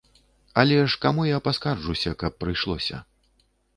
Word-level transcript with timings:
Але 0.61 0.77
ж 0.93 0.97
каму 1.03 1.25
я 1.29 1.37
паскарджуся, 1.47 2.17
каб 2.25 2.41
прыйшлося. 2.45 3.05